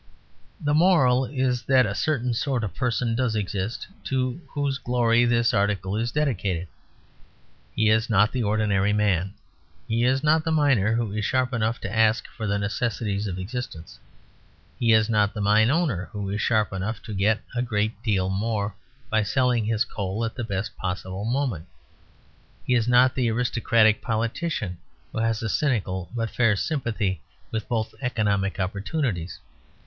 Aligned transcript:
The 0.59 0.73
moral 0.73 1.25
is 1.27 1.61
that 1.65 1.85
a 1.85 1.93
certain 1.93 2.33
sort 2.33 2.63
of 2.63 2.73
person 2.73 3.13
does 3.13 3.35
exist, 3.35 3.87
to 4.05 4.41
whose 4.49 4.79
glory 4.79 5.25
this 5.25 5.53
article 5.53 5.95
is 5.95 6.11
dedicated. 6.11 6.67
He 7.75 7.87
is 7.89 8.09
not 8.09 8.31
the 8.31 8.41
ordinary 8.41 8.93
man. 8.93 9.35
He 9.87 10.03
is 10.03 10.23
not 10.23 10.43
the 10.43 10.49
miner, 10.51 10.95
who 10.95 11.11
is 11.11 11.23
sharp 11.23 11.53
enough 11.53 11.79
to 11.81 11.95
ask 11.95 12.27
for 12.27 12.47
the 12.47 12.57
necessities 12.57 13.27
of 13.27 13.37
existence. 13.37 13.99
He 14.79 14.91
is 14.91 15.07
not 15.07 15.35
the 15.35 15.39
mine 15.39 15.69
owner, 15.69 16.09
who 16.13 16.31
is 16.31 16.41
sharp 16.41 16.73
enough 16.73 17.03
to 17.03 17.13
get 17.13 17.39
a 17.55 17.61
great 17.61 17.93
deal 18.01 18.27
more, 18.31 18.73
by 19.11 19.21
selling 19.21 19.65
his 19.65 19.85
coal 19.85 20.25
at 20.25 20.33
the 20.33 20.43
best 20.43 20.75
possible 20.77 21.25
moment. 21.25 21.67
He 22.65 22.73
is 22.73 22.87
not 22.87 23.13
the 23.13 23.29
aristocratic 23.29 24.01
politician, 24.01 24.79
who 25.11 25.19
has 25.19 25.43
a 25.43 25.47
cynical 25.47 26.09
but 26.15 26.31
a 26.31 26.33
fair 26.33 26.55
sympathy 26.55 27.21
with 27.51 27.69
both 27.69 27.93
economic 28.01 28.59
opportunities. 28.59 29.37